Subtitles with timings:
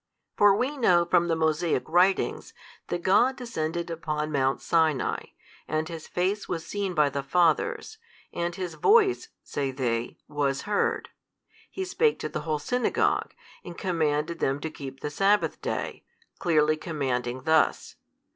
[0.35, 2.55] For we know from the Mosaic writings
[2.87, 5.21] that God descended upon Mount Sinai,
[5.67, 7.99] and His Face was seen by the fathers,
[8.33, 11.09] and His Voice (say they) was heard:
[11.69, 16.03] He spake to the whole Synagogue, and commanded them to keep the Sabbath Day,
[16.39, 17.95] clearly commanding thus.